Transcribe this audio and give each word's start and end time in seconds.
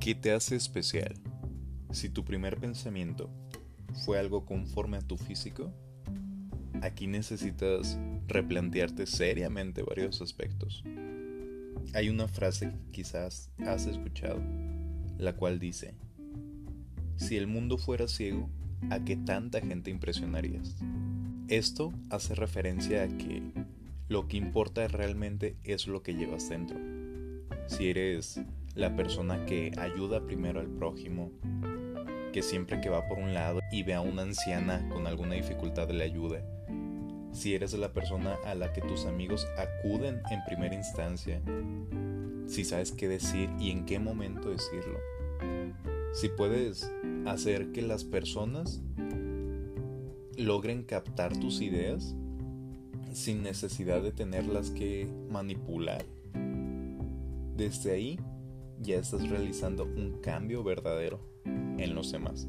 ¿Qué 0.00 0.14
te 0.14 0.32
hace 0.32 0.56
especial? 0.56 1.12
Si 1.90 2.08
tu 2.08 2.24
primer 2.24 2.56
pensamiento 2.56 3.28
fue 4.06 4.18
algo 4.18 4.46
conforme 4.46 4.96
a 4.96 5.02
tu 5.02 5.18
físico, 5.18 5.70
aquí 6.80 7.06
necesitas 7.06 7.98
replantearte 8.26 9.04
seriamente 9.06 9.82
varios 9.82 10.22
aspectos. 10.22 10.82
Hay 11.92 12.08
una 12.08 12.28
frase 12.28 12.70
que 12.70 12.92
quizás 12.92 13.50
has 13.66 13.84
escuchado, 13.84 14.40
la 15.18 15.36
cual 15.36 15.58
dice, 15.58 15.94
si 17.16 17.36
el 17.36 17.46
mundo 17.46 17.76
fuera 17.76 18.08
ciego, 18.08 18.48
¿a 18.88 19.04
qué 19.04 19.16
tanta 19.16 19.60
gente 19.60 19.90
impresionarías? 19.90 20.76
Esto 21.48 21.92
hace 22.08 22.34
referencia 22.34 23.02
a 23.02 23.08
que 23.08 23.42
lo 24.08 24.28
que 24.28 24.38
importa 24.38 24.88
realmente 24.88 25.58
es 25.62 25.86
lo 25.86 26.02
que 26.02 26.14
llevas 26.14 26.48
dentro. 26.48 26.78
Si 27.66 27.90
eres 27.90 28.40
la 28.74 28.94
persona 28.94 29.44
que 29.46 29.72
ayuda 29.78 30.24
primero 30.24 30.60
al 30.60 30.68
prójimo, 30.68 31.32
que 32.32 32.42
siempre 32.42 32.80
que 32.80 32.88
va 32.88 33.06
por 33.08 33.18
un 33.18 33.34
lado 33.34 33.60
y 33.72 33.82
ve 33.82 33.94
a 33.94 34.00
una 34.00 34.22
anciana 34.22 34.88
con 34.90 35.06
alguna 35.06 35.34
dificultad 35.34 35.90
le 35.90 36.04
ayuda, 36.04 36.44
si 37.32 37.54
eres 37.54 37.74
la 37.74 37.92
persona 37.92 38.36
a 38.44 38.54
la 38.54 38.72
que 38.72 38.80
tus 38.80 39.06
amigos 39.06 39.46
acuden 39.56 40.20
en 40.30 40.44
primera 40.46 40.74
instancia, 40.74 41.40
si 42.46 42.64
sabes 42.64 42.92
qué 42.92 43.08
decir 43.08 43.50
y 43.58 43.70
en 43.70 43.86
qué 43.86 43.98
momento 43.98 44.50
decirlo, 44.50 44.98
si 46.12 46.28
puedes 46.28 46.90
hacer 47.26 47.72
que 47.72 47.82
las 47.82 48.04
personas 48.04 48.82
logren 50.36 50.82
captar 50.82 51.36
tus 51.38 51.60
ideas 51.60 52.14
sin 53.12 53.42
necesidad 53.42 54.02
de 54.02 54.12
tenerlas 54.12 54.70
que 54.70 55.08
manipular. 55.28 56.04
Desde 57.56 57.92
ahí 57.92 58.18
ya 58.80 58.96
estás 58.96 59.28
realizando 59.28 59.84
un 59.84 60.20
cambio 60.20 60.64
verdadero 60.64 61.20
en 61.44 61.94
los 61.94 62.12
demás. 62.12 62.48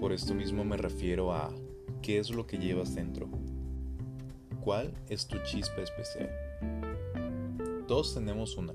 Por 0.00 0.12
esto 0.12 0.34
mismo 0.34 0.64
me 0.64 0.76
refiero 0.76 1.32
a 1.32 1.50
qué 2.02 2.18
es 2.18 2.30
lo 2.30 2.46
que 2.46 2.58
llevas 2.58 2.94
dentro. 2.94 3.28
¿Cuál 4.60 4.94
es 5.08 5.26
tu 5.26 5.38
chispa 5.44 5.82
especial? 5.82 6.30
Todos 7.86 8.14
tenemos 8.14 8.56
una. 8.56 8.72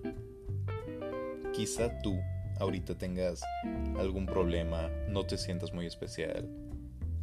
Quizá 1.53 1.99
tú 2.02 2.16
ahorita 2.59 2.95
tengas 2.95 3.42
algún 3.97 4.25
problema, 4.25 4.89
no 5.09 5.25
te 5.25 5.38
sientas 5.38 5.73
muy 5.73 5.88
especial, 5.88 6.47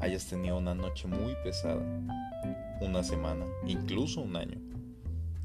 hayas 0.00 0.26
tenido 0.26 0.58
una 0.58 0.74
noche 0.74 1.06
muy 1.06 1.34
pesada, 1.44 1.82
una 2.80 3.02
semana, 3.04 3.46
incluso 3.66 4.20
un 4.20 4.36
año. 4.36 4.58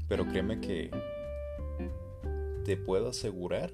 Pero 0.08 0.26
créeme 0.26 0.60
que 0.60 0.90
te 2.64 2.76
puedo 2.76 3.08
asegurar 3.08 3.72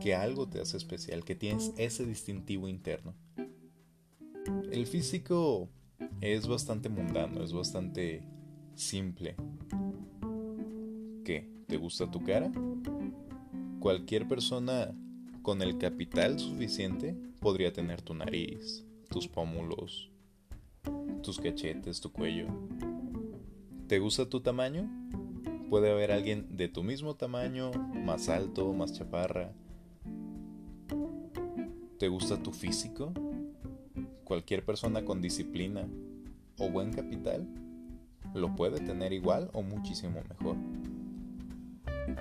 que 0.00 0.14
algo 0.14 0.48
te 0.48 0.60
hace 0.60 0.76
especial, 0.76 1.24
que 1.24 1.34
tienes 1.34 1.72
ese 1.76 2.04
distintivo 2.04 2.68
interno. 2.68 3.14
El 4.70 4.86
físico 4.86 5.68
es 6.20 6.46
bastante 6.46 6.88
mundano, 6.88 7.42
es 7.42 7.52
bastante 7.52 8.22
simple. 8.74 9.36
¿Qué? 11.24 11.48
¿Te 11.66 11.76
gusta 11.76 12.10
tu 12.10 12.22
cara? 12.22 12.52
Cualquier 13.80 14.28
persona 14.28 14.94
con 15.42 15.62
el 15.62 15.78
capital 15.78 16.38
suficiente 16.38 17.14
podría 17.40 17.72
tener 17.72 18.02
tu 18.02 18.14
nariz, 18.14 18.84
tus 19.08 19.28
pómulos, 19.28 20.10
tus 21.22 21.38
cachetes, 21.38 22.00
tu 22.00 22.12
cuello. 22.12 22.46
¿Te 23.86 23.98
gusta 23.98 24.28
tu 24.28 24.40
tamaño? 24.40 24.90
Puede 25.74 25.90
haber 25.90 26.12
alguien 26.12 26.56
de 26.56 26.68
tu 26.68 26.84
mismo 26.84 27.16
tamaño, 27.16 27.72
más 27.72 28.28
alto, 28.28 28.72
más 28.72 28.92
chaparra. 28.92 29.50
¿Te 31.98 32.06
gusta 32.06 32.40
tu 32.40 32.52
físico? 32.52 33.12
Cualquier 34.22 34.64
persona 34.64 35.04
con 35.04 35.20
disciplina 35.20 35.88
o 36.58 36.70
buen 36.70 36.92
capital 36.92 37.48
lo 38.34 38.54
puede 38.54 38.78
tener 38.78 39.12
igual 39.12 39.50
o 39.52 39.62
muchísimo 39.62 40.22
mejor. 40.28 40.54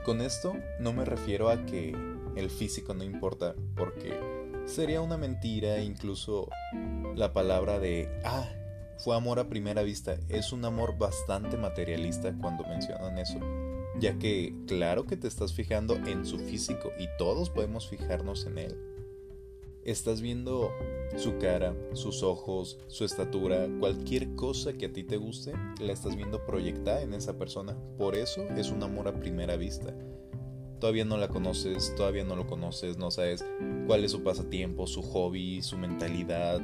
Con 0.03 0.21
esto 0.21 0.55
no 0.79 0.91
me 0.91 1.05
refiero 1.05 1.49
a 1.49 1.63
que 1.67 1.95
el 2.35 2.49
físico 2.49 2.95
no 2.95 3.03
importa, 3.03 3.53
porque 3.75 4.19
sería 4.65 4.99
una 4.99 5.17
mentira 5.17 5.77
incluso 5.83 6.49
la 7.15 7.33
palabra 7.33 7.77
de, 7.77 8.09
ah, 8.25 8.49
fue 9.03 9.17
amor 9.17 9.37
a 9.39 9.49
primera 9.49 9.83
vista. 9.83 10.17
Es 10.29 10.53
un 10.53 10.63
amor 10.63 10.97
bastante 10.97 11.57
materialista 11.57 12.33
cuando 12.39 12.63
mencionan 12.63 13.17
eso, 13.17 13.37
ya 13.99 14.17
que 14.17 14.55
claro 14.65 15.05
que 15.05 15.17
te 15.17 15.27
estás 15.27 15.53
fijando 15.53 15.95
en 15.95 16.25
su 16.25 16.39
físico 16.39 16.89
y 16.97 17.07
todos 17.17 17.49
podemos 17.49 17.89
fijarnos 17.89 18.45
en 18.45 18.57
él. 18.59 18.77
Estás 19.83 20.21
viendo 20.21 20.71
su 21.17 21.37
cara, 21.37 21.75
sus 21.91 22.23
ojos, 22.23 22.79
su 22.87 23.03
estatura, 23.03 23.67
cualquier 23.81 24.35
cosa 24.35 24.71
que 24.71 24.85
a 24.85 24.93
ti 24.93 25.03
te 25.03 25.17
guste, 25.17 25.51
la 25.81 25.91
estás 25.91 26.15
viendo 26.15 26.45
proyectada 26.45 27.01
en 27.01 27.13
esa 27.13 27.37
persona. 27.37 27.75
Por 27.97 28.15
eso 28.15 28.43
es 28.55 28.71
un 28.71 28.81
amor 28.83 29.09
a 29.09 29.19
primera 29.19 29.57
vista. 29.57 29.93
Todavía 30.79 31.03
no 31.03 31.17
la 31.17 31.27
conoces, 31.27 31.93
todavía 31.95 32.23
no 32.23 32.37
lo 32.37 32.47
conoces, 32.47 32.97
no 32.97 33.11
sabes 33.11 33.43
cuál 33.85 34.05
es 34.05 34.11
su 34.11 34.23
pasatiempo, 34.23 34.87
su 34.87 35.01
hobby, 35.01 35.61
su 35.61 35.77
mentalidad, 35.77 36.61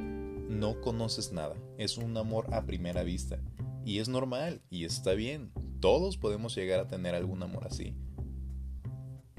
no 0.50 0.80
conoces 0.80 1.32
nada, 1.32 1.54
es 1.78 1.96
un 1.96 2.16
amor 2.16 2.52
a 2.52 2.66
primera 2.66 3.04
vista. 3.04 3.38
Y 3.84 4.00
es 4.00 4.08
normal, 4.08 4.60
y 4.68 4.84
está 4.84 5.14
bien, 5.14 5.52
todos 5.78 6.18
podemos 6.18 6.54
llegar 6.54 6.80
a 6.80 6.88
tener 6.88 7.14
algún 7.14 7.42
amor 7.42 7.66
así. 7.66 7.94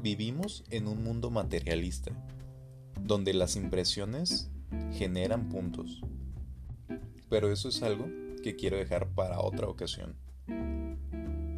Vivimos 0.01 0.63
en 0.69 0.87
un 0.87 1.03
mundo 1.03 1.29
materialista, 1.29 2.11
donde 2.99 3.33
las 3.33 3.55
impresiones 3.55 4.49
generan 4.93 5.49
puntos. 5.49 6.01
Pero 7.29 7.51
eso 7.51 7.69
es 7.69 7.83
algo 7.83 8.07
que 8.41 8.55
quiero 8.55 8.77
dejar 8.77 9.09
para 9.09 9.41
otra 9.41 9.67
ocasión. 9.67 10.15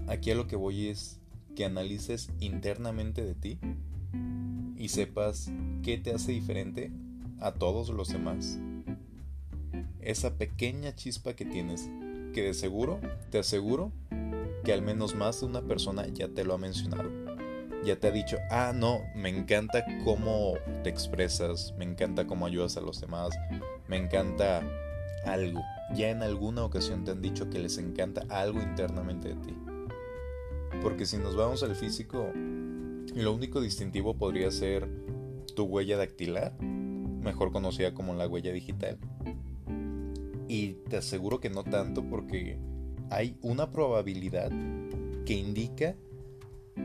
Aquí 0.08 0.32
a 0.32 0.36
lo 0.36 0.48
que 0.48 0.56
voy 0.56 0.88
es 0.88 1.22
que 1.56 1.64
analices 1.64 2.30
internamente 2.40 3.24
de 3.24 3.36
ti 3.36 3.60
y 4.78 4.90
sepas 4.90 5.52
qué 5.84 5.98
te 6.00 6.12
hace 6.12 6.32
diferente 6.32 6.92
a 7.40 7.54
todos 7.54 7.90
los 7.90 8.10
demás 8.10 8.60
esa 10.06 10.36
pequeña 10.38 10.96
chispa 10.96 11.34
que 11.34 11.46
tienes, 11.46 11.90
que 12.34 12.44
de 12.44 12.54
seguro, 12.54 13.00
te 13.30 13.40
aseguro, 13.40 13.92
que 14.64 14.74
al 14.74 14.82
menos 14.82 15.16
más 15.16 15.42
de 15.42 15.48
una 15.48 15.62
persona 15.62 16.08
ya 16.08 16.28
te 16.30 16.44
lo 16.44 16.54
ha 16.54 16.58
mencionado. 16.58 17.10
Ya 17.84 18.00
te 18.00 18.08
ha 18.08 18.12
dicho, 18.12 18.38
ah, 18.50 18.72
no, 18.74 19.02
me 19.14 19.30
encanta 19.30 19.86
cómo 20.06 20.54
te 20.84 20.90
expresas, 20.90 21.74
me 21.78 21.84
encanta 21.84 22.26
cómo 22.26 22.46
ayudas 22.46 22.78
a 22.78 22.82
los 22.82 23.02
demás, 23.02 23.30
me 23.88 23.98
encanta 23.98 24.64
algo. 25.26 25.62
Ya 25.94 26.10
en 26.10 26.24
alguna 26.24 26.64
ocasión 26.64 27.04
te 27.04 27.12
han 27.12 27.22
dicho 27.22 27.50
que 27.50 27.60
les 27.60 27.78
encanta 27.78 28.24
algo 28.30 28.62
internamente 28.62 29.30
de 29.30 29.36
ti. 29.36 29.58
Porque 30.82 31.06
si 31.06 31.18
nos 31.18 31.36
vamos 31.36 31.62
al 31.64 31.76
físico, 31.76 32.32
lo 32.34 33.34
único 33.34 33.62
distintivo 33.62 34.16
podría 34.16 34.50
ser 34.50 34.88
tu 35.56 35.66
huella 35.66 35.98
dactilar, 35.98 36.54
mejor 36.62 37.52
conocida 37.52 37.94
como 37.94 38.16
la 38.16 38.28
huella 38.28 38.52
digital. 38.52 38.98
Y 40.48 40.74
te 40.90 40.98
aseguro 40.98 41.40
que 41.40 41.50
no 41.50 41.64
tanto 41.64 42.04
porque 42.04 42.58
hay 43.10 43.38
una 43.42 43.72
probabilidad 43.72 44.52
que 45.26 45.34
indica 45.34 45.96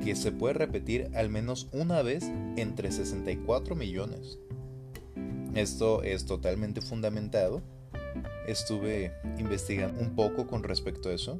que 0.04 0.14
se 0.14 0.32
puede 0.32 0.54
repetir 0.54 1.10
al 1.14 1.28
menos 1.28 1.68
una 1.72 2.02
vez 2.02 2.24
entre 2.56 2.92
64 2.92 3.74
millones. 3.74 4.38
Esto 5.54 6.02
es 6.02 6.26
totalmente 6.26 6.80
fundamentado. 6.80 7.62
Estuve 8.46 9.12
investigando 9.38 10.00
un 10.00 10.14
poco 10.14 10.46
con 10.46 10.62
respecto 10.62 11.08
a 11.08 11.14
eso. 11.14 11.38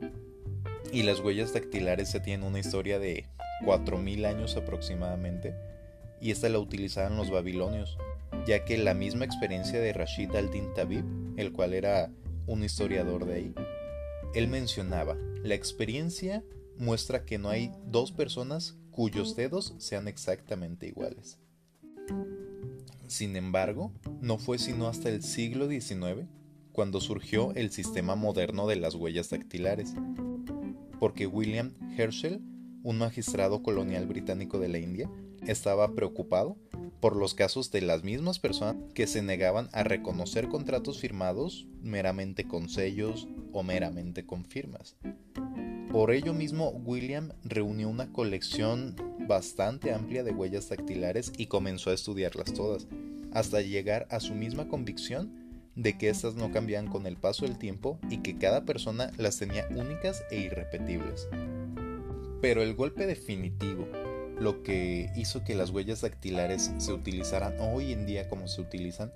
Y 0.93 1.03
las 1.03 1.21
huellas 1.21 1.53
dactilares 1.53 2.11
se 2.11 2.21
tienen 2.21 2.47
una 2.47 2.59
historia 2.59 2.99
de 2.99 3.27
4.000 3.65 4.25
años 4.25 4.57
aproximadamente. 4.57 5.55
Y 6.21 6.31
esta 6.31 6.49
la 6.49 6.59
utilizaban 6.59 7.17
los 7.17 7.31
babilonios 7.31 7.99
ya 8.47 8.65
que 8.65 8.79
la 8.79 8.95
misma 8.95 9.27
experiencia 9.27 9.81
de 9.81 9.93
Rashid 9.93 10.35
al-Din 10.35 10.73
Tabib, 10.75 11.05
el 11.39 11.53
cual 11.53 11.73
era 11.73 12.13
un 12.47 12.65
historiador 12.65 13.25
de 13.25 13.35
ahí, 13.35 13.55
él 14.35 14.49
mencionaba, 14.49 15.17
la 15.43 15.55
experiencia 15.55 16.45
muestra 16.77 17.25
que 17.25 17.39
no 17.39 17.49
hay 17.49 17.73
dos 17.87 18.13
personas 18.13 18.77
cuyos 18.91 19.37
dedos 19.37 19.75
sean 19.79 20.09
exactamente 20.09 20.87
iguales. 20.87 21.39
Sin 23.07 23.37
embargo, 23.37 23.93
no 24.21 24.39
fue 24.39 24.59
sino 24.59 24.89
hasta 24.89 25.09
el 25.09 25.23
siglo 25.23 25.69
XIX 25.69 26.27
cuando 26.73 27.01
surgió 27.01 27.53
el 27.55 27.71
sistema 27.71 28.17
moderno 28.17 28.67
de 28.67 28.77
las 28.77 28.95
huellas 28.95 29.31
dactilares, 29.31 29.95
porque 31.01 31.27
William 31.27 31.75
Herschel, 31.97 32.41
un 32.83 32.99
magistrado 32.99 33.63
colonial 33.63 34.07
británico 34.07 34.59
de 34.59 34.69
la 34.69 34.79
India, 34.79 35.11
estaba 35.47 35.95
preocupado 35.95 36.57
por 37.01 37.17
los 37.17 37.35
casos 37.35 37.71
de 37.71 37.81
las 37.81 38.05
mismas 38.05 38.39
personas 38.39 38.77
que 38.95 39.07
se 39.07 39.23
negaban 39.23 39.69
a 39.73 39.85
reconocer 39.85 40.49
contratos 40.49 41.01
firmados 41.01 41.67
meramente 41.83 42.47
con 42.47 42.69
sellos 42.69 43.29
o 43.53 43.63
meramente 43.63 44.27
con 44.27 44.45
firmas. 44.45 44.97
Por 45.91 46.11
ello 46.13 46.35
mismo, 46.35 46.71
William 46.85 47.33
reunió 47.45 47.89
una 47.89 48.13
colección 48.13 48.95
bastante 49.27 49.93
amplia 49.93 50.23
de 50.23 50.33
huellas 50.33 50.69
dactilares 50.69 51.33
y 51.37 51.47
comenzó 51.47 51.91
a 51.91 51.95
estudiarlas 51.95 52.53
todas, 52.53 52.87
hasta 53.33 53.61
llegar 53.61 54.07
a 54.11 54.21
su 54.21 54.35
misma 54.35 54.69
convicción 54.69 55.49
de 55.77 55.97
que 55.97 56.09
éstas 56.09 56.35
no 56.35 56.51
cambiaban 56.51 56.91
con 56.91 57.07
el 57.07 57.17
paso 57.17 57.47
del 57.47 57.57
tiempo 57.57 57.99
y 58.11 58.19
que 58.19 58.37
cada 58.37 58.65
persona 58.65 59.13
las 59.17 59.39
tenía 59.39 59.69
únicas 59.71 60.25
e 60.31 60.41
irrepetibles. 60.41 61.29
Pero 62.41 62.63
el 62.63 62.75
golpe 62.75 63.07
definitivo, 63.07 63.89
lo 64.41 64.63
que 64.63 65.11
hizo 65.17 65.45
que 65.45 65.55
las 65.55 65.71
huellas 65.71 66.03
dactilares 66.03 66.73
se 66.79 66.93
utilizaran 66.93 67.55
hoy 67.61 67.93
en 67.93 68.07
día 68.07 68.29
como 68.29 68.49
se 68.49 68.61
utilizan, 68.61 69.13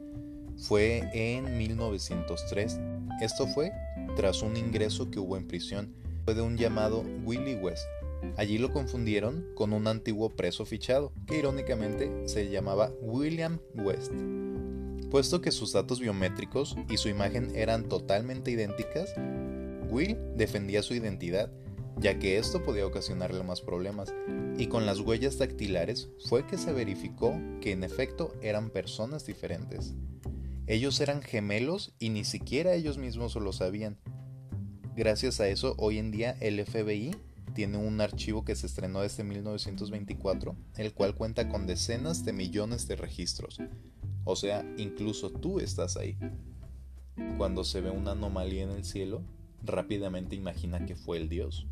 fue 0.57 1.09
en 1.13 1.57
1903. 1.59 2.81
Esto 3.21 3.47
fue 3.47 3.73
tras 4.17 4.43
un 4.43 4.57
ingreso 4.57 5.11
que 5.11 5.19
hubo 5.19 5.37
en 5.37 5.47
prisión 5.47 5.95
de 6.27 6.41
un 6.41 6.57
llamado 6.57 7.05
Willie 7.25 7.57
West. 7.57 7.85
Allí 8.37 8.59
lo 8.59 8.73
confundieron 8.73 9.47
con 9.55 9.73
un 9.73 9.87
antiguo 9.89 10.31
preso 10.31 10.65
fichado, 10.65 11.13
que 11.27 11.39
irónicamente 11.39 12.29
se 12.29 12.49
llamaba 12.49 12.93
William 13.01 13.59
West. 13.75 14.13
Puesto 15.11 15.41
que 15.43 15.51
sus 15.51 15.73
datos 15.73 16.01
biométricos 16.01 16.77
y 16.89 16.97
su 16.97 17.09
imagen 17.09 17.53
eran 17.55 17.89
totalmente 17.89 18.51
idénticas, 18.51 19.13
Will 19.91 20.17
defendía 20.37 20.83
su 20.83 20.95
identidad, 20.95 21.51
ya 21.99 22.19
que 22.19 22.39
esto 22.39 22.62
podía 22.62 22.87
ocasionarle 22.87 23.43
más 23.43 23.61
problemas, 23.61 24.12
y 24.59 24.67
con 24.67 24.87
las 24.87 25.00
huellas 25.00 25.39
dactilares 25.39 26.09
fue 26.29 26.47
que 26.47 26.59
se 26.59 26.73
verificó 26.73 27.41
que 27.61 27.73
en 27.73 27.85
efecto 27.85 28.35
eran 28.43 28.71
personas 28.71 29.27
diferentes. 29.27 29.94
Ellos 30.67 31.00
eran 31.00 31.23
gemelos 31.23 31.93
y 31.99 32.11
ni 32.11 32.25
siquiera 32.25 32.75
ellos 32.75 32.99
mismos 32.99 33.35
lo 33.35 33.53
sabían, 33.53 33.99
Gracias 34.94 35.41
a 35.41 35.49
eso, 35.49 35.75
hoy 35.79 35.97
en 35.97 36.11
día 36.11 36.37
el 36.41 36.62
FBI 36.62 37.17
tiene 37.55 37.79
un 37.79 38.03
archivo 38.03 38.45
que 38.45 38.55
se 38.55 38.67
estrenó 38.67 39.00
desde 39.00 39.25
1924, 39.25 40.55
el 40.77 40.93
cual 40.93 41.15
cuenta 41.15 41.49
con 41.49 41.67
decenas 41.67 42.27
de 42.27 42.35
millones 42.35 42.87
de 42.88 42.97
registros. 42.97 43.59
O 44.25 44.37
sea, 44.37 44.71
incluso 44.77 45.31
tú 45.31 45.61
estás 45.61 45.97
ahí. 45.97 46.19
Cuando 47.38 47.65
se 47.65 47.81
ve 47.81 47.88
una 47.88 48.12
anomalía 48.12 48.65
en 48.65 48.71
el 48.71 48.85
cielo, 48.85 49.23
rápidamente 49.62 50.37
imagina 50.37 50.85
que 50.85 50.95
fue 50.95 51.17
el 51.17 51.31
Dios. 51.31 51.67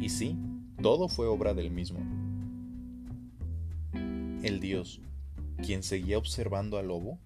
Y 0.00 0.08
sí, 0.08 0.36
todo 0.82 1.08
fue 1.08 1.26
obra 1.26 1.54
del 1.54 1.70
mismo. 1.70 2.00
El 4.42 4.58
Dios, 4.60 5.00
quien 5.62 5.82
seguía 5.82 6.18
observando 6.18 6.78
al 6.78 6.88
lobo, 6.88 7.18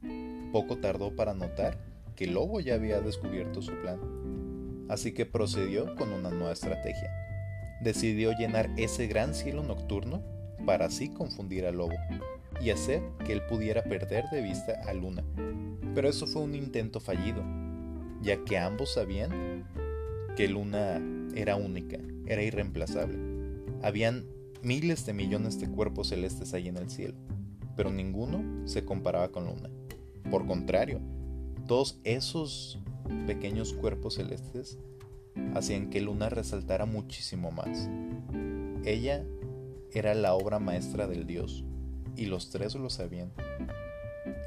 poco 0.52 0.78
tardó 0.78 1.14
para 1.14 1.32
notar 1.34 1.78
que 2.16 2.26
lobo 2.26 2.60
ya 2.60 2.74
había 2.74 3.00
descubierto 3.00 3.62
su 3.62 3.72
plan 3.80 3.98
así 4.88 5.12
que 5.12 5.26
procedió 5.26 5.94
con 5.96 6.12
una 6.12 6.30
nueva 6.30 6.52
estrategia. 6.52 7.10
Decidió 7.80 8.32
llenar 8.32 8.70
ese 8.76 9.06
gran 9.06 9.34
cielo 9.34 9.62
nocturno 9.62 10.22
para 10.66 10.86
así 10.86 11.08
confundir 11.08 11.66
al 11.66 11.76
lobo 11.76 11.94
y 12.60 12.70
hacer 12.70 13.02
que 13.26 13.32
él 13.32 13.42
pudiera 13.48 13.82
perder 13.82 14.24
de 14.30 14.42
vista 14.42 14.80
a 14.86 14.94
Luna. 14.94 15.24
Pero 15.94 16.08
eso 16.08 16.26
fue 16.26 16.42
un 16.42 16.54
intento 16.54 17.00
fallido, 17.00 17.42
ya 18.22 18.42
que 18.44 18.58
ambos 18.58 18.94
sabían 18.94 19.64
que 20.36 20.48
Luna 20.48 21.00
era 21.34 21.56
única, 21.56 21.98
era 22.26 22.42
irreemplazable. 22.42 23.18
Habían 23.82 24.26
miles 24.62 25.04
de 25.06 25.12
millones 25.12 25.60
de 25.60 25.68
cuerpos 25.68 26.08
celestes 26.08 26.54
ahí 26.54 26.68
en 26.68 26.76
el 26.76 26.90
cielo, 26.90 27.14
pero 27.76 27.90
ninguno 27.90 28.66
se 28.66 28.84
comparaba 28.84 29.28
con 29.28 29.46
Luna. 29.46 29.70
Por 30.30 30.46
contrario, 30.46 31.00
todos 31.66 32.00
esos 32.04 32.78
pequeños 33.26 33.74
cuerpos 33.74 34.14
celestes 34.14 34.78
hacían 35.54 35.90
que 35.90 36.00
Luna 36.00 36.28
resaltara 36.28 36.86
muchísimo 36.86 37.50
más. 37.50 37.88
Ella 38.84 39.24
era 39.92 40.14
la 40.14 40.34
obra 40.34 40.58
maestra 40.58 41.06
del 41.06 41.26
dios, 41.26 41.64
y 42.16 42.26
los 42.26 42.50
tres 42.50 42.74
lo 42.74 42.90
sabían. 42.90 43.32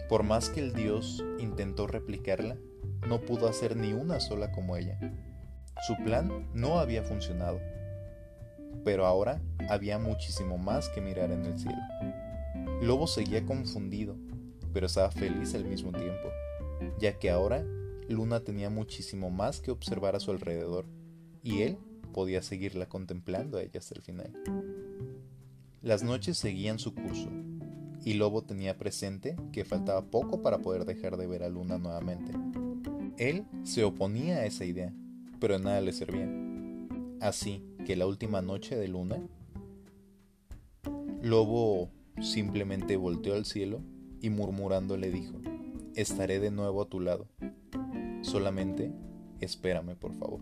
Por 0.09 0.23
más 0.23 0.49
que 0.49 0.61
el 0.61 0.73
dios 0.73 1.23
intentó 1.39 1.87
replicarla, 1.87 2.57
no 3.07 3.21
pudo 3.21 3.47
hacer 3.47 3.75
ni 3.75 3.93
una 3.93 4.19
sola 4.19 4.51
como 4.51 4.77
ella. 4.77 4.99
Su 5.85 5.95
plan 6.03 6.49
no 6.53 6.79
había 6.79 7.03
funcionado, 7.03 7.59
pero 8.83 9.05
ahora 9.05 9.41
había 9.69 9.99
muchísimo 9.99 10.57
más 10.57 10.89
que 10.89 11.01
mirar 11.01 11.31
en 11.31 11.45
el 11.45 11.59
cielo. 11.59 11.77
Lobo 12.81 13.07
seguía 13.07 13.45
confundido, 13.45 14.15
pero 14.73 14.87
estaba 14.87 15.11
feliz 15.11 15.53
al 15.55 15.65
mismo 15.65 15.91
tiempo, 15.91 16.29
ya 16.99 17.17
que 17.19 17.29
ahora 17.29 17.63
Luna 18.07 18.41
tenía 18.41 18.69
muchísimo 18.69 19.29
más 19.29 19.61
que 19.61 19.71
observar 19.71 20.15
a 20.15 20.19
su 20.19 20.31
alrededor, 20.31 20.85
y 21.43 21.61
él 21.61 21.77
podía 22.13 22.41
seguirla 22.41 22.87
contemplando 22.87 23.57
a 23.57 23.61
ella 23.61 23.79
hasta 23.79 23.95
el 23.95 24.01
final. 24.01 24.33
Las 25.81 26.03
noches 26.03 26.37
seguían 26.37 26.79
su 26.79 26.95
curso, 26.95 27.29
y 28.03 28.13
Lobo 28.13 28.43
tenía 28.43 28.77
presente 28.77 29.35
que 29.51 29.65
faltaba 29.65 30.05
poco 30.05 30.41
para 30.41 30.59
poder 30.59 30.85
dejar 30.85 31.17
de 31.17 31.27
ver 31.27 31.43
a 31.43 31.49
Luna 31.49 31.77
nuevamente. 31.77 32.31
Él 33.17 33.45
se 33.63 33.83
oponía 33.83 34.37
a 34.37 34.45
esa 34.45 34.65
idea, 34.65 34.93
pero 35.39 35.59
nada 35.59 35.81
le 35.81 35.93
servía. 35.93 36.29
Así 37.19 37.63
que 37.85 37.95
la 37.95 38.07
última 38.07 38.41
noche 38.41 38.75
de 38.75 38.87
Luna, 38.87 39.17
Lobo 41.21 41.89
simplemente 42.21 42.97
volteó 42.97 43.35
al 43.35 43.45
cielo 43.45 43.81
y 44.21 44.29
murmurando 44.29 44.97
le 44.97 45.11
dijo, 45.11 45.39
estaré 45.95 46.39
de 46.39 46.51
nuevo 46.51 46.81
a 46.81 46.89
tu 46.89 46.99
lado, 46.99 47.27
Solamente 48.21 48.91
espérame, 49.39 49.95
por 49.95 50.13
favor. 50.13 50.41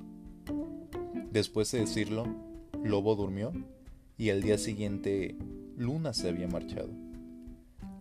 Después 1.32 1.72
de 1.72 1.82
decirlo, 1.82 2.26
Lobo 2.84 3.16
durmió 3.16 3.52
y 4.18 4.30
al 4.30 4.42
día 4.42 4.58
siguiente 4.58 5.36
Luna 5.78 6.14
se 6.14 6.30
había 6.30 6.48
marchado. 6.48 6.90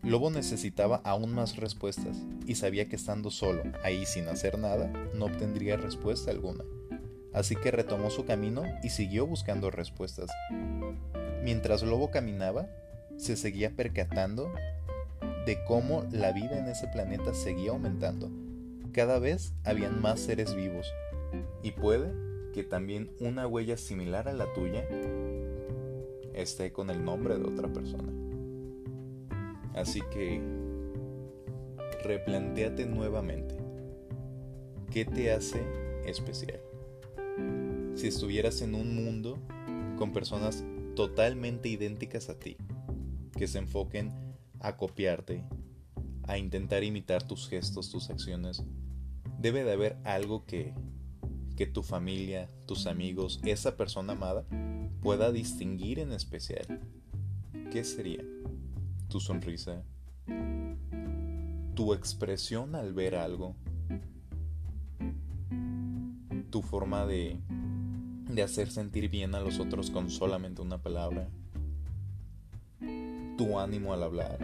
Lobo 0.03 0.31
necesitaba 0.31 0.97
aún 1.05 1.35
más 1.35 1.57
respuestas 1.57 2.25
y 2.47 2.55
sabía 2.55 2.89
que 2.89 2.97
estando 2.97 3.31
solo, 3.31 3.63
ahí 3.83 4.07
sin 4.07 4.29
hacer 4.29 4.59
nada, 4.59 4.93
no 5.15 5.27
obtendría 5.27 5.77
respuesta 5.77 6.31
alguna. 6.31 6.65
Así 7.35 7.57
que 7.57 7.71
retomó 7.71 8.11
su 8.11 8.25
camino 8.25 8.63
y 8.83 8.91
siguió 8.91 9.27
buscando 9.27 9.71
respuestas. 9.71 10.31
Mientras 11.43 11.83
Lobo 11.83 12.11
caminaba, 12.11 12.69
se 13.17 13.37
seguía 13.37 13.71
percatando 13.71 14.53
de 15.45 15.63
cómo 15.65 16.07
la 16.11 16.33
vida 16.33 16.59
en 16.59 16.69
ese 16.69 16.89
planeta 16.89 17.35
seguía 17.35 17.73
aumentando 17.73 18.31
cada 18.95 19.19
vez 19.19 19.53
habían 19.65 20.01
más 20.01 20.21
seres 20.21 20.55
vivos 20.55 20.95
y 21.63 21.73
puede 21.73 22.13
que 22.53 22.63
también 22.63 23.11
una 23.19 23.47
huella 23.47 23.77
similar 23.77 24.29
a 24.29 24.33
la 24.33 24.51
tuya 24.55 24.85
esté 26.33 26.73
con 26.73 26.91
el 26.91 27.05
nombre 27.05 27.37
de 27.37 27.45
otra 27.45 27.69
persona. 27.69 28.13
Así 29.75 30.01
que 30.13 30.41
replantéate 32.05 32.87
nuevamente. 32.87 33.57
¿Qué 34.93 35.05
te 35.05 35.33
hace 35.33 35.61
especial? 36.07 36.61
Si 37.95 38.09
estuvieras 38.09 38.61
en 38.61 38.75
un 38.75 38.97
mundo 38.97 39.39
con 39.97 40.13
personas 40.13 40.65
totalmente 40.97 41.69
idénticas 41.69 42.29
a 42.29 42.39
ti, 42.39 42.57
que 43.37 43.47
se 43.47 43.59
enfoquen 43.59 44.13
a 44.61 44.77
copiarte, 44.77 45.45
a 46.25 46.37
intentar 46.39 46.83
imitar 46.83 47.23
tus 47.23 47.49
gestos, 47.49 47.91
tus 47.91 48.11
acciones, 48.11 48.65
debe 49.39 49.63
de 49.63 49.73
haber 49.73 49.97
algo 50.05 50.45
que, 50.45 50.75
que 51.57 51.67
tu 51.67 51.83
familia, 51.83 52.49
tus 52.67 52.87
amigos, 52.87 53.41
esa 53.45 53.77
persona 53.77 54.15
amada 54.15 54.45
pueda 55.01 55.31
distinguir 55.31 55.99
en 56.01 56.13
especial. 56.13 56.81
¿Qué 57.71 57.85
sería? 57.85 58.25
Tu 59.09 59.21
sonrisa, 59.21 59.85
tu 61.75 61.93
expresión 61.93 62.75
al 62.75 62.93
ver 62.93 63.15
algo, 63.15 63.55
tu 66.51 66.63
forma 66.63 67.05
de, 67.05 67.39
de 68.29 68.43
hacer 68.43 68.71
sentir 68.71 69.09
bien 69.09 69.35
a 69.35 69.41
los 69.41 69.59
otros 69.61 69.91
con 69.91 70.11
solamente 70.11 70.63
una 70.63 70.83
palabra, 70.83 71.29
tu 73.37 73.59
ánimo 73.59 73.93
al 73.93 74.03
hablar. 74.03 74.39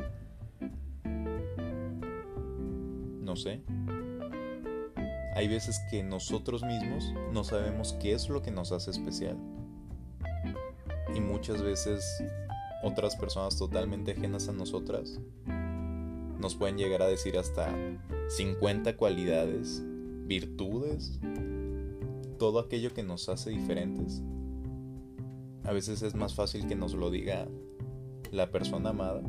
No 3.20 3.36
sé, 3.36 3.62
hay 5.34 5.48
veces 5.48 5.80
que 5.90 6.02
nosotros 6.02 6.62
mismos 6.62 7.14
no 7.32 7.44
sabemos 7.44 7.94
qué 8.00 8.12
es 8.12 8.28
lo 8.28 8.42
que 8.42 8.50
nos 8.50 8.72
hace 8.72 8.90
especial. 8.90 9.36
Y 11.14 11.20
muchas 11.20 11.62
veces 11.62 12.04
otras 12.82 13.16
personas 13.16 13.56
totalmente 13.56 14.12
ajenas 14.12 14.48
a 14.48 14.52
nosotras 14.52 15.20
nos 16.38 16.54
pueden 16.54 16.78
llegar 16.78 17.02
a 17.02 17.06
decir 17.06 17.38
hasta 17.38 17.68
50 18.28 18.96
cualidades, 18.96 19.82
virtudes, 20.26 21.20
todo 22.40 22.58
aquello 22.58 22.94
que 22.94 23.02
nos 23.02 23.28
hace 23.28 23.50
diferentes. 23.50 24.22
A 25.62 25.72
veces 25.72 26.00
es 26.00 26.14
más 26.14 26.34
fácil 26.34 26.66
que 26.66 26.74
nos 26.74 26.94
lo 26.94 27.10
diga 27.10 27.46
la 28.32 28.50
persona 28.50 28.90
amada 28.90 29.20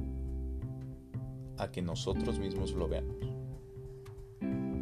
a 1.58 1.72
que 1.72 1.82
nosotros 1.82 2.40
mismos 2.40 2.72
lo 2.72 2.88
veamos. 2.88 3.18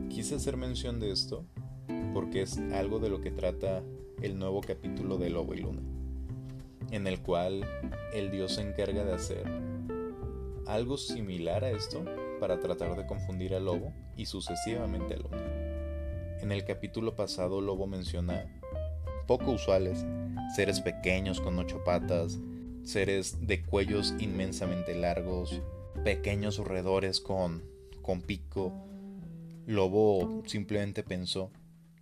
Quise 0.09 0.36
hacer 0.36 0.57
mención 0.57 1.00
de 1.00 1.12
esto 1.12 1.43
porque 2.13 2.43
es 2.43 2.59
algo 2.71 3.00
de 3.00 3.09
lo 3.09 3.19
que 3.19 3.31
trata 3.31 3.81
el 4.21 4.38
nuevo 4.38 4.62
capítulo 4.62 5.17
de 5.17 5.31
Lobo 5.31 5.55
y 5.55 5.62
Luna, 5.62 5.81
en 6.91 7.07
el 7.07 7.24
cual 7.24 7.65
el 8.13 8.29
dios 8.29 8.53
se 8.53 8.62
encarga 8.62 9.05
de 9.05 9.13
hacer 9.13 9.43
algo 10.67 10.98
similar 10.98 11.63
a 11.63 11.71
esto 11.71 12.05
para 12.39 12.59
tratar 12.59 12.95
de 12.95 13.07
confundir 13.07 13.55
al 13.55 13.65
lobo 13.65 13.91
y 14.15 14.27
sucesivamente 14.27 15.15
a 15.15 15.17
Luna. 15.17 15.49
En 16.41 16.53
el 16.53 16.63
capítulo 16.63 17.15
pasado 17.15 17.60
Lobo 17.60 17.86
menciona 17.86 18.46
poco 19.27 19.51
usuales, 19.51 20.05
seres 20.55 20.79
pequeños 20.79 21.41
con 21.41 21.60
ocho 21.60 21.84
patas, 21.84 22.39
seres 22.84 23.46
de 23.46 23.62
cuellos 23.62 24.15
inmensamente 24.19 24.96
largos, 24.96 25.62
pequeños 26.05 26.58
roedores 26.58 27.19
con, 27.19 27.62
con 28.01 28.22
pico. 28.22 28.72
Lobo 29.67 30.41
simplemente 30.46 31.03
pensó, 31.03 31.51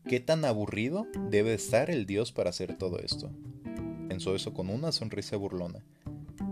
¿qué 0.07 0.19
tan 0.19 0.45
aburrido 0.45 1.07
debe 1.29 1.55
estar 1.55 1.89
el 1.89 2.05
dios 2.05 2.31
para 2.31 2.51
hacer 2.51 2.77
todo 2.77 2.99
esto? 2.99 3.31
Pensó 4.07 4.35
eso 4.35 4.53
con 4.53 4.69
una 4.69 4.91
sonrisa 4.91 5.35
burlona, 5.35 5.83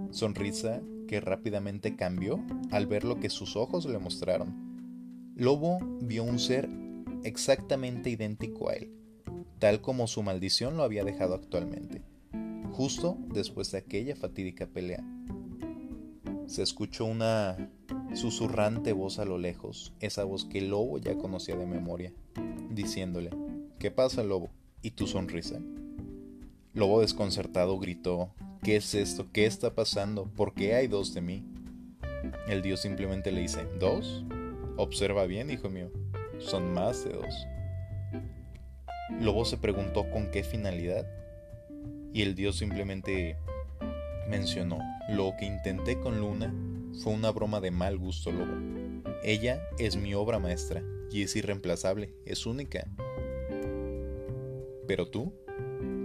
sonrisa 0.10 0.82
que 1.08 1.22
rápidamente 1.22 1.96
cambió 1.96 2.44
al 2.72 2.88
ver 2.88 3.04
lo 3.04 3.20
que 3.20 3.30
sus 3.30 3.56
ojos 3.56 3.86
le 3.86 4.00
mostraron. 4.00 4.65
Lobo 5.36 5.77
vio 6.01 6.24
un 6.24 6.39
ser 6.39 6.68
exactamente 7.25 8.10
idéntico 8.10 8.70
a 8.70 8.74
él, 8.74 8.91
tal 9.60 9.82
como 9.82 10.08
su 10.08 10.22
maldición 10.24 10.77
lo 10.77 10.84
había 10.84 11.03
dejado 11.03 11.34
actualmente, 11.34 12.01
justo 12.72 13.17
después 13.34 13.72
de 13.72 13.79
aquella 13.79 14.15
fatídica 14.15 14.67
pelea. 14.67 15.03
Se 16.46 16.62
escuchó 16.62 17.05
una 17.05 17.58
susurrante 18.13 18.94
voz 18.94 19.17
a 19.20 19.25
lo 19.25 19.38
lejos, 19.38 19.94
esa 20.00 20.24
voz 20.24 20.46
que 20.46 20.60
el 20.60 20.70
lobo 20.70 21.00
ya 21.00 21.17
conocía 21.17 21.55
de 21.55 21.65
memoria, 21.65 22.13
diciéndole, 22.70 23.32
¿Qué 23.79 23.91
pasa, 23.91 24.24
lobo? 24.24 24.50
¿Y 24.82 24.91
tu 24.91 25.05
sonrisa? 25.05 25.60
Lobo 26.74 27.01
desconcertado 27.01 27.77
gritó, 27.79 28.32
¿qué 28.63 28.77
es 28.77 28.96
esto? 28.96 29.27
¿Qué 29.32 29.46
está 29.46 29.75
pasando? 29.75 30.25
¿Por 30.25 30.53
qué 30.53 30.75
hay 30.75 30.88
dos 30.88 31.13
de 31.13 31.22
mí? 31.22 31.44
El 32.48 32.62
dios 32.62 32.82
simplemente 32.82 33.32
le 33.32 33.41
dice, 33.41 33.67
¿dos? 33.79 34.24
Observa 34.77 35.25
bien, 35.25 35.50
hijo 35.50 35.70
mío, 35.70 35.91
son 36.39 36.74
más 36.74 37.04
de 37.04 37.13
dos. 37.13 37.48
Lobo 39.22 39.46
se 39.46 39.58
preguntó 39.58 40.10
con 40.10 40.32
qué 40.32 40.44
finalidad 40.44 41.06
y 42.13 42.22
el 42.22 42.36
dios 42.36 42.58
simplemente 42.58 43.38
mencionó, 44.30 44.80
lo 45.10 45.34
que 45.38 45.46
intenté 45.46 46.00
con 46.00 46.20
Luna 46.20 46.54
fue 47.04 47.13
una 47.13 47.32
broma 47.32 47.60
de 47.60 47.72
mal 47.72 47.98
gusto, 47.98 48.32
Lobo. 48.32 48.54
Ella 49.24 49.62
es 49.80 49.96
mi 49.96 50.13
obra 50.13 50.39
maestra 50.39 50.82
y 51.12 51.24
es 51.24 51.36
irreemplazable, 51.36 52.13
es 52.25 52.46
única. 52.46 52.88
Pero 54.88 55.08
tú, 55.08 55.34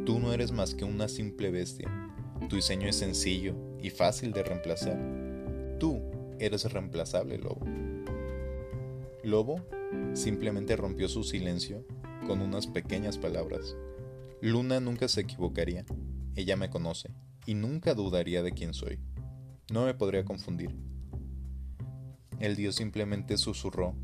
tú 0.05 0.19
no 0.19 0.33
eres 0.33 0.53
más 0.53 0.75
que 0.75 0.85
una 0.85 1.09
simple 1.09 1.51
bestia. 1.51 1.89
Tu 2.49 2.57
diseño 2.57 2.89
es 2.89 2.97
sencillo 2.97 3.55
y 3.81 3.91
fácil 3.91 4.33
de 4.33 4.43
reemplazar. 4.43 4.99
Tú 5.79 6.01
eres 6.39 6.71
reemplazable, 6.73 7.39
Lobo. 7.39 7.65
Lobo 9.23 9.63
simplemente 10.15 10.77
rompió 10.77 11.09
su 11.09 11.25
silencio 11.25 11.87
con 12.27 12.41
unas 12.41 12.67
pequeñas 12.67 13.19
palabras. 13.19 13.77
Luna 14.41 14.81
nunca 14.81 15.09
se 15.09 15.23
equivocaría. 15.23 15.85
Ella 16.35 16.57
me 16.57 16.71
conoce 16.71 17.11
y 17.47 17.55
nunca 17.55 17.95
dudaría 17.95 18.43
de 18.43 18.53
quién 18.53 18.75
soy. 18.75 18.99
No 19.73 19.85
me 19.85 19.95
podría 19.95 20.25
confundir. 20.25 20.75
El 22.39 22.57
dios 22.57 22.77
simplemente 22.77 23.37
susurró. 23.37 23.95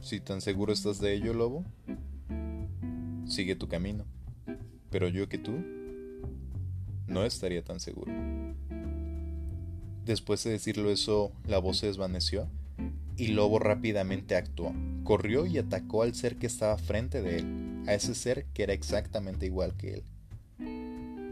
Si 0.00 0.20
tan 0.20 0.40
seguro 0.40 0.72
estás 0.72 1.00
de 1.00 1.14
ello, 1.14 1.32
lobo, 1.32 1.64
sigue 3.26 3.56
tu 3.56 3.68
camino. 3.68 4.04
Pero 4.90 5.08
yo 5.08 5.28
que 5.28 5.38
tú, 5.38 5.52
no 7.06 7.24
estaría 7.24 7.64
tan 7.64 7.80
seguro. 7.80 8.12
Después 10.04 10.44
de 10.44 10.50
decirlo 10.50 10.90
eso, 10.90 11.32
la 11.46 11.58
voz 11.58 11.78
se 11.78 11.86
desvaneció 11.86 12.48
y 13.16 13.28
Lobo 13.28 13.58
rápidamente 13.58 14.36
actuó. 14.36 14.74
Corrió 15.04 15.46
y 15.46 15.58
atacó 15.58 16.02
al 16.02 16.14
ser 16.14 16.36
que 16.36 16.46
estaba 16.46 16.78
frente 16.78 17.22
de 17.22 17.38
él, 17.38 17.84
a 17.86 17.94
ese 17.94 18.14
ser 18.14 18.46
que 18.54 18.62
era 18.62 18.72
exactamente 18.72 19.46
igual 19.46 19.76
que 19.76 19.94
él. 19.94 20.04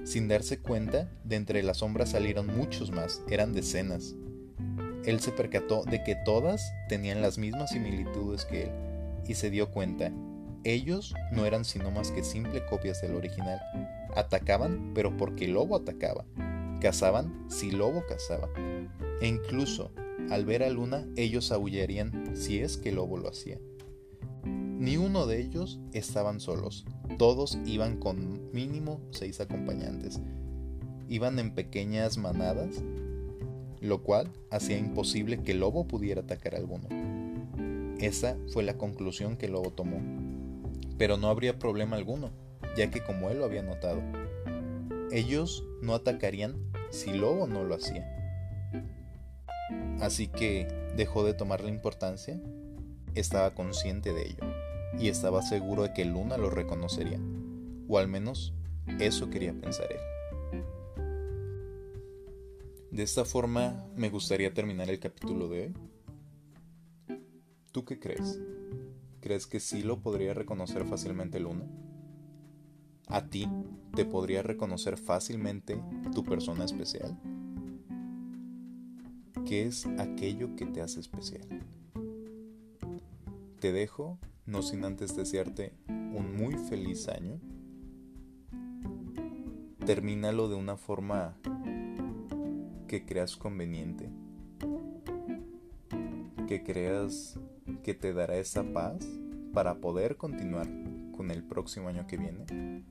Sin 0.04 0.28
darse 0.28 0.58
cuenta, 0.58 1.10
de 1.24 1.36
entre 1.36 1.62
las 1.62 1.78
sombras 1.78 2.10
salieron 2.10 2.46
muchos 2.46 2.90
más, 2.90 3.22
eran 3.28 3.52
decenas. 3.52 4.14
Él 5.04 5.20
se 5.20 5.32
percató 5.32 5.84
de 5.84 6.04
que 6.04 6.16
todas 6.24 6.62
tenían 6.88 7.22
las 7.22 7.38
mismas 7.38 7.70
similitudes 7.70 8.44
que 8.44 8.64
él, 8.64 8.70
y 9.26 9.34
se 9.34 9.50
dio 9.50 9.70
cuenta, 9.70 10.12
ellos 10.64 11.14
no 11.32 11.44
eran 11.44 11.64
sino 11.64 11.90
más 11.90 12.12
que 12.12 12.22
simples 12.22 12.62
copias 12.70 13.00
del 13.00 13.16
original. 13.16 13.60
Atacaban, 14.14 14.92
pero 14.94 15.16
porque 15.16 15.48
lobo 15.48 15.76
atacaba. 15.76 16.24
Cazaban 16.80 17.46
si 17.48 17.72
lobo 17.72 18.04
cazaba. 18.06 18.48
E 19.20 19.26
incluso 19.26 19.92
al 20.30 20.44
ver 20.44 20.62
a 20.62 20.70
Luna, 20.70 21.06
ellos 21.16 21.52
aullarían 21.52 22.36
si 22.36 22.58
es 22.58 22.76
que 22.76 22.92
lobo 22.92 23.18
lo 23.18 23.28
hacía. 23.28 23.58
Ni 24.44 24.96
uno 24.96 25.26
de 25.26 25.40
ellos 25.40 25.78
estaban 25.92 26.40
solos, 26.40 26.84
todos 27.18 27.58
iban 27.66 27.98
con 27.98 28.50
mínimo 28.52 29.00
seis 29.10 29.40
acompañantes. 29.40 30.20
Iban 31.08 31.38
en 31.38 31.54
pequeñas 31.54 32.18
manadas, 32.18 32.82
lo 33.80 34.02
cual 34.02 34.32
hacía 34.50 34.78
imposible 34.78 35.42
que 35.42 35.54
lobo 35.54 35.86
pudiera 35.86 36.22
atacar 36.22 36.54
a 36.54 36.58
alguno. 36.58 36.88
Esa 38.00 38.36
fue 38.48 38.64
la 38.64 38.76
conclusión 38.76 39.36
que 39.36 39.48
lobo 39.48 39.70
tomó. 39.70 40.00
Pero 40.98 41.16
no 41.16 41.28
habría 41.28 41.58
problema 41.58 41.96
alguno, 41.96 42.30
ya 42.76 42.90
que 42.90 43.04
como 43.04 43.30
él 43.30 43.38
lo 43.38 43.44
había 43.44 43.62
notado, 43.62 44.02
ellos 45.12 45.64
no 45.80 45.94
atacarían 45.94 46.56
si 46.90 47.12
lobo 47.12 47.46
no 47.46 47.64
lo 47.64 47.74
hacía. 47.74 48.21
Así 50.00 50.28
que 50.28 50.66
dejó 50.96 51.24
de 51.24 51.34
tomar 51.34 51.62
la 51.62 51.70
importancia, 51.70 52.40
estaba 53.14 53.54
consciente 53.54 54.12
de 54.12 54.22
ello 54.22 54.44
y 54.98 55.08
estaba 55.08 55.42
seguro 55.42 55.82
de 55.82 55.92
que 55.92 56.04
Luna 56.04 56.36
lo 56.36 56.50
reconocería, 56.50 57.20
o 57.88 57.98
al 57.98 58.08
menos 58.08 58.54
eso 58.98 59.30
quería 59.30 59.52
pensar 59.52 59.86
él. 59.90 60.00
De 62.90 63.02
esta 63.02 63.24
forma 63.24 63.86
me 63.96 64.10
gustaría 64.10 64.52
terminar 64.52 64.90
el 64.90 65.00
capítulo 65.00 65.48
de 65.48 65.62
hoy. 65.62 65.74
¿Tú 67.70 67.86
qué 67.86 67.98
crees? 67.98 68.38
¿Crees 69.20 69.46
que 69.46 69.60
sí 69.60 69.82
lo 69.82 70.00
podría 70.00 70.34
reconocer 70.34 70.84
fácilmente 70.84 71.40
Luna? 71.40 71.64
¿A 73.06 73.26
ti 73.28 73.48
te 73.94 74.04
podría 74.04 74.42
reconocer 74.42 74.98
fácilmente 74.98 75.82
tu 76.14 76.22
persona 76.22 76.64
especial? 76.64 77.18
¿Qué 79.52 79.66
es 79.66 79.86
aquello 79.98 80.56
que 80.56 80.64
te 80.64 80.80
hace 80.80 80.98
especial? 80.98 81.46
Te 83.60 83.70
dejo, 83.70 84.18
no 84.46 84.62
sin 84.62 84.82
antes 84.82 85.14
desearte 85.14 85.74
un 85.88 86.34
muy 86.34 86.54
feliz 86.54 87.06
año. 87.08 87.38
Termínalo 89.84 90.48
de 90.48 90.54
una 90.54 90.78
forma 90.78 91.36
que 92.88 93.04
creas 93.04 93.36
conveniente, 93.36 94.08
que 96.48 96.62
creas 96.62 97.38
que 97.82 97.92
te 97.92 98.14
dará 98.14 98.38
esa 98.38 98.64
paz 98.72 99.06
para 99.52 99.82
poder 99.82 100.16
continuar 100.16 100.66
con 101.14 101.30
el 101.30 101.44
próximo 101.44 101.90
año 101.90 102.06
que 102.06 102.16
viene. 102.16 102.84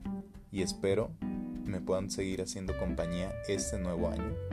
Y 0.52 0.62
espero 0.62 1.10
me 1.64 1.80
puedan 1.80 2.08
seguir 2.08 2.40
haciendo 2.40 2.78
compañía 2.78 3.32
este 3.48 3.80
nuevo 3.80 4.08
año 4.10 4.51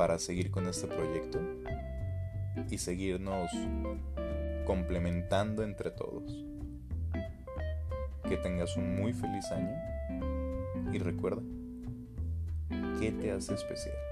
para 0.00 0.18
seguir 0.18 0.50
con 0.50 0.66
este 0.66 0.86
proyecto 0.86 1.38
y 2.70 2.78
seguirnos 2.78 3.50
complementando 4.64 5.62
entre 5.62 5.90
todos. 5.90 6.42
Que 8.26 8.38
tengas 8.38 8.78
un 8.78 8.96
muy 8.96 9.12
feliz 9.12 9.44
año 9.52 9.76
y 10.90 10.98
recuerda, 11.00 11.42
¿qué 12.98 13.12
te 13.12 13.30
hace 13.30 13.52
especial? 13.52 14.09